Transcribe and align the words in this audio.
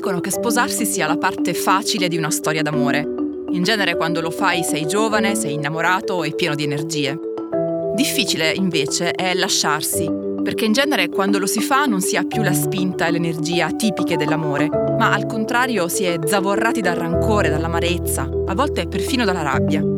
che 0.00 0.30
sposarsi 0.30 0.84
sia 0.84 1.06
la 1.06 1.16
parte 1.16 1.54
facile 1.54 2.08
di 2.08 2.18
una 2.18 2.30
storia 2.30 2.60
d'amore. 2.60 3.00
In 3.50 3.62
genere 3.62 3.96
quando 3.96 4.20
lo 4.20 4.30
fai 4.30 4.62
sei 4.62 4.86
giovane, 4.86 5.34
sei 5.34 5.54
innamorato 5.54 6.22
e 6.22 6.34
pieno 6.34 6.54
di 6.54 6.64
energie. 6.64 7.18
Difficile 7.94 8.52
invece 8.52 9.12
è 9.12 9.32
lasciarsi, 9.32 10.06
perché 10.44 10.66
in 10.66 10.74
genere 10.74 11.08
quando 11.08 11.38
lo 11.38 11.46
si 11.46 11.62
fa 11.62 11.86
non 11.86 12.02
si 12.02 12.16
ha 12.16 12.24
più 12.24 12.42
la 12.42 12.52
spinta 12.52 13.06
e 13.06 13.10
l'energia 13.10 13.70
tipiche 13.70 14.16
dell'amore, 14.16 14.68
ma 14.68 15.12
al 15.12 15.24
contrario 15.24 15.88
si 15.88 16.04
è 16.04 16.18
zavorrati 16.24 16.82
dal 16.82 16.96
rancore, 16.96 17.48
dall'amarezza, 17.48 18.28
a 18.46 18.54
volte 18.54 18.86
perfino 18.86 19.24
dalla 19.24 19.42
rabbia. 19.42 19.95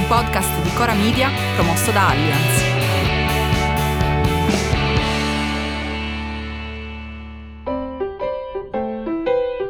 podcast 0.08 0.62
di 0.62 0.72
Cora 0.76 0.94
Media 0.94 1.30
promosso 1.56 1.90
da 1.90 2.10
Allianz. 2.10 2.64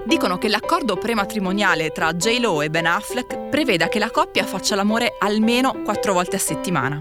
Dicono 0.06 0.38
che 0.38 0.50
l'accordo 0.50 0.98
prematrimoniale 0.98 1.92
tra 1.92 2.14
J-Lo 2.14 2.62
e 2.62 2.70
Ben 2.70 2.86
Affleck 2.86 3.48
preveda 3.50 3.88
che 3.88 4.00
la 4.00 4.12
coppia 4.12 4.44
faccia 4.44 4.76
l'amore 4.76 5.16
almeno 5.20 5.82
quattro 5.84 6.12
volte 6.12 6.36
a 6.36 6.40
settimana. 6.40 7.00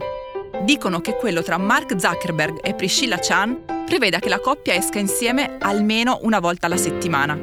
Dicono 0.63 1.01
che 1.01 1.17
quello 1.17 1.43
tra 1.43 1.59
Mark 1.59 1.99
Zuckerberg 1.99 2.61
e 2.63 2.75
Priscilla 2.75 3.19
Chan 3.19 3.85
preveda 3.85 4.21
che 4.21 4.29
la 4.29 4.39
coppia 4.39 4.75
esca 4.75 5.01
insieme 5.01 5.57
almeno 5.59 6.21
una 6.23 6.39
volta 6.39 6.67
alla 6.67 6.77
settimana. 6.77 7.37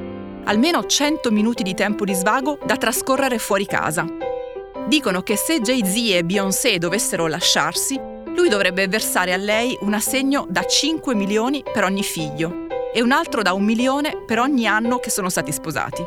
Almeno 0.45 0.85
100 0.85 1.31
minuti 1.31 1.63
di 1.63 1.73
tempo 1.73 2.05
di 2.05 2.13
svago 2.13 2.57
da 2.63 2.77
trascorrere 2.77 3.37
fuori 3.37 3.65
casa. 3.65 4.30
Dicono 4.87 5.21
che 5.21 5.35
se 5.37 5.59
Jay-Z 5.61 5.95
e 6.15 6.23
Beyoncé 6.23 6.77
dovessero 6.77 7.27
lasciarsi, 7.27 7.99
lui 8.35 8.49
dovrebbe 8.49 8.87
versare 8.87 9.33
a 9.33 9.37
lei 9.37 9.77
un 9.81 9.93
assegno 9.93 10.45
da 10.49 10.63
5 10.63 11.15
milioni 11.15 11.63
per 11.71 11.83
ogni 11.83 12.03
figlio 12.03 12.67
e 12.93 13.01
un 13.01 13.11
altro 13.11 13.41
da 13.41 13.53
un 13.53 13.63
milione 13.63 14.23
per 14.25 14.39
ogni 14.39 14.67
anno 14.67 14.97
che 14.97 15.09
sono 15.09 15.29
stati 15.29 15.51
sposati. 15.51 16.03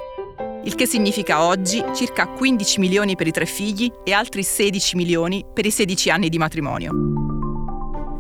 Il 0.65 0.75
che 0.75 0.87
significa 0.87 1.45
oggi 1.45 1.85
circa 1.95 2.27
15 2.27 2.81
milioni 2.81 3.17
per 3.17 3.27
i 3.27 3.31
tre 3.31 3.47
figli 3.47 3.91
e 4.03 4.13
altri 4.13 4.43
16 4.43 4.97
milioni 4.97 5.45
per 5.53 5.67
i 5.67 5.71
16 5.71 6.11
anni 6.11 6.29
di 6.29 6.39
matrimonio. 6.39 6.93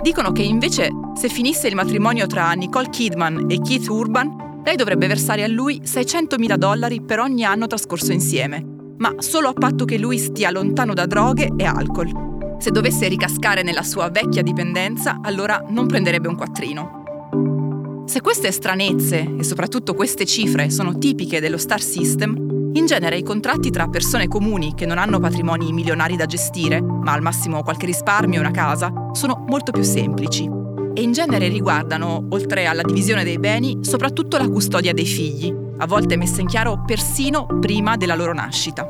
Dicono 0.02 0.32
che 0.32 0.42
invece 0.42 0.90
se 1.14 1.28
finisse 1.28 1.68
il 1.68 1.74
matrimonio 1.74 2.26
tra 2.26 2.52
Nicole 2.52 2.90
Kidman 2.90 3.46
e 3.50 3.60
Keith 3.62 3.88
Urban, 3.88 4.62
lei 4.62 4.76
dovrebbe 4.76 5.06
versare 5.06 5.42
a 5.42 5.48
lui 5.48 5.80
600 5.82 6.36
mila 6.38 6.56
dollari 6.56 7.00
per 7.00 7.18
ogni 7.18 7.44
anno 7.44 7.66
trascorso 7.66 8.12
insieme, 8.12 8.73
ma 8.98 9.14
solo 9.18 9.48
a 9.48 9.52
patto 9.52 9.84
che 9.84 9.98
lui 9.98 10.18
stia 10.18 10.50
lontano 10.50 10.94
da 10.94 11.06
droghe 11.06 11.52
e 11.56 11.64
alcol. 11.64 12.56
Se 12.58 12.70
dovesse 12.70 13.08
ricascare 13.08 13.62
nella 13.62 13.82
sua 13.82 14.10
vecchia 14.10 14.42
dipendenza, 14.42 15.20
allora 15.22 15.64
non 15.68 15.86
prenderebbe 15.86 16.28
un 16.28 16.36
quattrino. 16.36 18.04
Se 18.06 18.20
queste 18.20 18.52
stranezze 18.52 19.34
e 19.38 19.42
soprattutto 19.42 19.94
queste 19.94 20.24
cifre 20.24 20.70
sono 20.70 20.98
tipiche 20.98 21.40
dello 21.40 21.58
star 21.58 21.80
system, 21.80 22.72
in 22.74 22.86
genere 22.86 23.16
i 23.16 23.22
contratti 23.22 23.70
tra 23.70 23.88
persone 23.88 24.28
comuni 24.28 24.74
che 24.74 24.84
non 24.84 24.98
hanno 24.98 25.20
patrimoni 25.20 25.72
milionari 25.72 26.16
da 26.16 26.26
gestire, 26.26 26.80
ma 26.80 27.12
al 27.12 27.22
massimo 27.22 27.62
qualche 27.62 27.86
risparmio 27.86 28.38
e 28.38 28.40
una 28.40 28.50
casa, 28.50 28.92
sono 29.12 29.44
molto 29.46 29.72
più 29.72 29.82
semplici 29.82 30.62
e 30.94 31.02
in 31.02 31.12
genere 31.12 31.48
riguardano, 31.48 32.26
oltre 32.30 32.66
alla 32.66 32.82
divisione 32.82 33.24
dei 33.24 33.38
beni, 33.38 33.78
soprattutto 33.82 34.38
la 34.38 34.48
custodia 34.48 34.92
dei 34.92 35.06
figli, 35.06 35.52
a 35.76 35.86
volte 35.86 36.16
messa 36.16 36.40
in 36.40 36.46
chiaro 36.46 36.82
persino 36.84 37.46
prima 37.60 37.96
della 37.96 38.14
loro 38.14 38.32
nascita. 38.32 38.88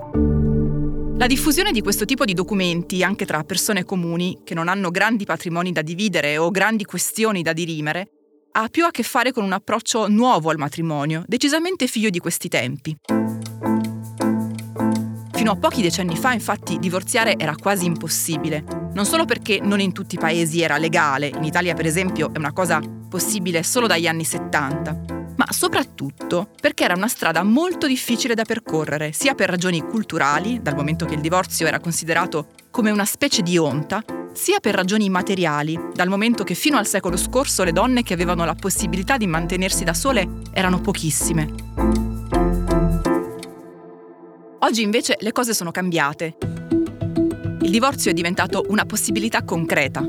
La 1.17 1.27
diffusione 1.27 1.71
di 1.71 1.81
questo 1.81 2.05
tipo 2.05 2.25
di 2.25 2.35
documenti 2.35 3.05
anche 3.05 3.25
tra 3.25 3.45
persone 3.45 3.85
comuni 3.85 4.41
che 4.45 4.55
non 4.55 4.69
hanno 4.69 4.91
grandi 4.91 5.25
patrimoni 5.25 5.71
da 5.71 5.81
dividere 5.81 6.37
o 6.39 6.51
grandi 6.51 6.85
questioni 6.85 7.43
da 7.43 7.53
dirimere 7.53 8.09
ha 8.57 8.69
più 8.69 8.85
a 8.85 8.91
che 8.91 9.03
fare 9.03 9.33
con 9.33 9.45
un 9.45 9.53
approccio 9.53 10.09
nuovo 10.09 10.51
al 10.51 10.59
matrimonio, 10.59 11.25
decisamente 11.27 11.87
figlio 11.87 12.11
di 12.11 12.19
questi 12.19 12.49
tempi. 12.49 12.97
Fino 15.33 15.51
a 15.51 15.57
pochi 15.57 15.83
decenni 15.83 16.17
fa, 16.17 16.33
infatti, 16.33 16.79
divorziare 16.79 17.37
era 17.37 17.55
quasi 17.57 17.85
impossibile, 17.85 18.65
non 18.93 19.07
solo 19.07 19.25
perché 19.25 19.61
non 19.61 19.81
in 19.81 19.93
tutti 19.93 20.15
i 20.15 20.19
paesi 20.19 20.63
era 20.63 20.79
legale, 20.79 21.27
in 21.27 21.45
Italia 21.45 21.75
per 21.75 21.87
esempio 21.87 22.33
è 22.33 22.39
una 22.39 22.53
cosa 22.53 22.81
possibile 23.09 23.63
solo 23.63 23.87
dagli 23.87 24.07
anni 24.07 24.25
70, 24.25 25.14
ma 25.45 25.53
soprattutto 25.53 26.49
perché 26.59 26.85
era 26.85 26.95
una 26.95 27.09
strada 27.09 27.43
molto 27.43 27.87
difficile 27.87 28.35
da 28.35 28.45
percorrere, 28.45 29.13
sia 29.13 29.35
per 29.35 29.51
ragioni 29.51 29.83
culturali, 29.83 30.63
dal 30.63 30.75
momento 30.75 31.05
che 31.05 31.15
il 31.15 31.21
divorzio 31.21 31.67
era 31.67 31.81
considerato 31.81 32.49
come 32.71 32.91
una 32.91 33.05
specie 33.05 33.43
di 33.43 33.59
onta, 33.59 34.03
sia 34.33 34.59
per 34.59 34.75
ragioni 34.75 35.11
materiali, 35.11 35.79
dal 35.93 36.09
momento 36.09 36.45
che 36.45 36.55
fino 36.55 36.79
al 36.79 36.87
secolo 36.87 37.19
scorso 37.19 37.63
le 37.63 37.73
donne 37.73 38.03
che 38.03 38.15
avevano 38.15 38.47
la 38.47 38.55
possibilità 38.55 39.19
di 39.19 39.27
mantenersi 39.27 39.85
da 39.85 39.93
sole 39.93 40.27
erano 40.51 40.81
pochissime. 40.81 41.53
Oggi 44.61 44.81
invece 44.81 45.19
le 45.21 45.33
cose 45.33 45.53
sono 45.53 45.71
cambiate. 45.71 46.37
Il 47.61 47.71
divorzio 47.71 48.11
è 48.11 48.15
diventato 48.15 48.65
una 48.69 48.87
possibilità 48.87 49.43
concreta. 49.43 50.09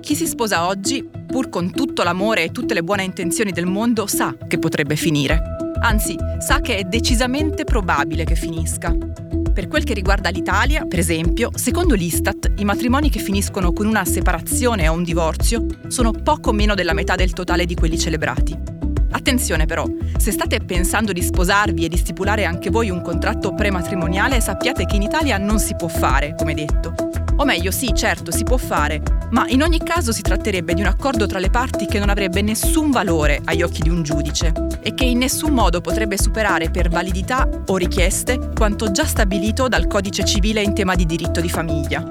Chi 0.00 0.16
si 0.16 0.26
sposa 0.26 0.66
oggi, 0.66 1.08
pur 1.32 1.48
con 1.48 1.70
tutto 1.72 2.02
l'amore 2.02 2.44
e 2.44 2.50
tutte 2.50 2.74
le 2.74 2.82
buone 2.82 3.04
intenzioni 3.04 3.52
del 3.52 3.64
mondo, 3.64 4.06
sa 4.06 4.36
che 4.46 4.58
potrebbe 4.58 4.96
finire. 4.96 5.40
Anzi, 5.80 6.14
sa 6.38 6.60
che 6.60 6.76
è 6.76 6.84
decisamente 6.84 7.64
probabile 7.64 8.24
che 8.24 8.34
finisca. 8.34 8.94
Per 9.50 9.66
quel 9.66 9.82
che 9.82 9.94
riguarda 9.94 10.28
l'Italia, 10.28 10.84
per 10.84 10.98
esempio, 10.98 11.48
secondo 11.54 11.94
l'Istat, 11.94 12.52
i 12.56 12.66
matrimoni 12.66 13.08
che 13.08 13.18
finiscono 13.18 13.72
con 13.72 13.86
una 13.86 14.04
separazione 14.04 14.88
o 14.88 14.92
un 14.92 15.04
divorzio 15.04 15.64
sono 15.88 16.10
poco 16.10 16.52
meno 16.52 16.74
della 16.74 16.92
metà 16.92 17.14
del 17.14 17.32
totale 17.32 17.64
di 17.64 17.74
quelli 17.74 17.98
celebrati. 17.98 18.54
Attenzione 19.12 19.64
però, 19.64 19.86
se 20.18 20.32
state 20.32 20.60
pensando 20.60 21.12
di 21.12 21.22
sposarvi 21.22 21.86
e 21.86 21.88
di 21.88 21.96
stipulare 21.96 22.44
anche 22.44 22.68
voi 22.68 22.90
un 22.90 23.00
contratto 23.00 23.54
prematrimoniale, 23.54 24.42
sappiate 24.42 24.84
che 24.84 24.96
in 24.96 25.02
Italia 25.02 25.38
non 25.38 25.58
si 25.58 25.74
può 25.76 25.88
fare, 25.88 26.34
come 26.36 26.52
detto. 26.52 26.94
O 27.36 27.44
meglio, 27.46 27.70
sì, 27.70 27.90
certo, 27.94 28.30
si 28.30 28.42
può 28.42 28.58
fare, 28.58 29.21
ma 29.32 29.46
in 29.48 29.62
ogni 29.62 29.78
caso 29.78 30.12
si 30.12 30.22
tratterebbe 30.22 30.74
di 30.74 30.80
un 30.80 30.86
accordo 30.86 31.26
tra 31.26 31.38
le 31.38 31.50
parti 31.50 31.86
che 31.86 31.98
non 31.98 32.08
avrebbe 32.08 32.42
nessun 32.42 32.90
valore 32.90 33.40
agli 33.44 33.62
occhi 33.62 33.82
di 33.82 33.88
un 33.88 34.02
giudice 34.02 34.52
e 34.82 34.94
che 34.94 35.04
in 35.04 35.18
nessun 35.18 35.52
modo 35.52 35.80
potrebbe 35.80 36.18
superare 36.18 36.70
per 36.70 36.88
validità 36.88 37.48
o 37.66 37.76
richieste 37.76 38.50
quanto 38.54 38.90
già 38.90 39.04
stabilito 39.04 39.68
dal 39.68 39.86
codice 39.86 40.24
civile 40.24 40.62
in 40.62 40.74
tema 40.74 40.94
di 40.94 41.06
diritto 41.06 41.40
di 41.40 41.48
famiglia. 41.48 42.08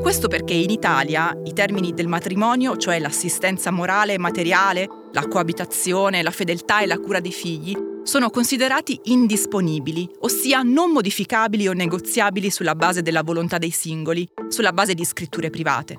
Questo 0.00 0.28
perché 0.28 0.54
in 0.54 0.70
Italia 0.70 1.36
i 1.44 1.52
termini 1.52 1.92
del 1.92 2.06
matrimonio, 2.06 2.76
cioè 2.76 3.00
l'assistenza 3.00 3.72
morale 3.72 4.12
e 4.12 4.18
materiale, 4.18 4.88
la 5.12 5.26
coabitazione, 5.26 6.22
la 6.22 6.30
fedeltà 6.30 6.80
e 6.80 6.86
la 6.86 6.98
cura 6.98 7.18
dei 7.18 7.32
figli, 7.32 7.76
sono 8.06 8.30
considerati 8.30 9.00
indisponibili, 9.06 10.08
ossia 10.20 10.62
non 10.62 10.92
modificabili 10.92 11.66
o 11.66 11.72
negoziabili 11.72 12.50
sulla 12.50 12.76
base 12.76 13.02
della 13.02 13.24
volontà 13.24 13.58
dei 13.58 13.72
singoli, 13.72 14.26
sulla 14.46 14.72
base 14.72 14.94
di 14.94 15.04
scritture 15.04 15.50
private. 15.50 15.98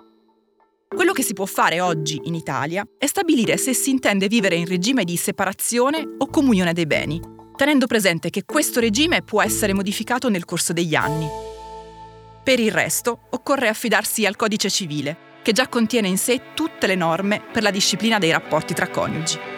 Quello 0.87 1.11
che 1.11 1.21
si 1.21 1.33
può 1.33 1.45
fare 1.45 1.81
oggi 1.81 2.21
in 2.23 2.33
Italia 2.33 2.87
è 2.97 3.05
stabilire 3.07 3.57
se 3.57 3.73
si 3.73 3.89
intende 3.89 4.29
vivere 4.29 4.55
in 4.55 4.65
regime 4.65 5.03
di 5.03 5.17
separazione 5.17 6.01
o 6.17 6.27
comunione 6.27 6.71
dei 6.71 6.87
beni, 6.87 7.19
tenendo 7.57 7.87
presente 7.87 8.29
che 8.29 8.45
questo 8.45 8.79
regime 8.79 9.21
può 9.21 9.41
essere 9.41 9.73
modificato 9.73 10.29
nel 10.29 10.45
corso 10.45 10.71
degli 10.71 10.95
anni. 10.95 11.27
Per 12.41 12.57
il 12.57 12.71
resto 12.71 13.19
occorre 13.31 13.67
affidarsi 13.67 14.25
al 14.25 14.37
codice 14.37 14.69
civile, 14.69 15.17
che 15.43 15.51
già 15.51 15.67
contiene 15.67 16.07
in 16.07 16.17
sé 16.17 16.53
tutte 16.55 16.87
le 16.87 16.95
norme 16.95 17.41
per 17.51 17.63
la 17.63 17.71
disciplina 17.71 18.17
dei 18.17 18.31
rapporti 18.31 18.73
tra 18.73 18.87
coniugi. 18.87 19.57